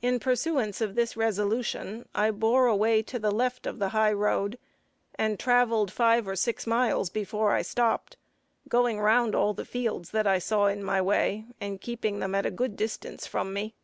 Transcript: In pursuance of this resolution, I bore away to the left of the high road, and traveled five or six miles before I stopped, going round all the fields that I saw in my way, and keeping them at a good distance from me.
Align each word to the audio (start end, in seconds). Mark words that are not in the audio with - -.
In 0.00 0.20
pursuance 0.20 0.80
of 0.80 0.94
this 0.94 1.18
resolution, 1.18 2.08
I 2.14 2.30
bore 2.30 2.66
away 2.66 3.02
to 3.02 3.18
the 3.18 3.30
left 3.30 3.66
of 3.66 3.78
the 3.78 3.90
high 3.90 4.14
road, 4.14 4.56
and 5.16 5.38
traveled 5.38 5.92
five 5.92 6.26
or 6.26 6.34
six 6.34 6.66
miles 6.66 7.10
before 7.10 7.52
I 7.52 7.60
stopped, 7.60 8.16
going 8.68 8.98
round 9.00 9.34
all 9.34 9.52
the 9.52 9.66
fields 9.66 10.12
that 10.12 10.26
I 10.26 10.38
saw 10.38 10.64
in 10.68 10.82
my 10.82 11.02
way, 11.02 11.44
and 11.60 11.78
keeping 11.78 12.20
them 12.20 12.34
at 12.34 12.46
a 12.46 12.50
good 12.50 12.74
distance 12.74 13.26
from 13.26 13.52
me. 13.52 13.74